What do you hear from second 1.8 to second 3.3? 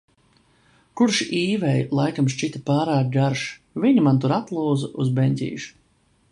laikam šķita pārāk